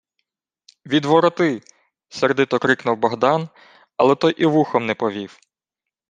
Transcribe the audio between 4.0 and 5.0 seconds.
той і вухом не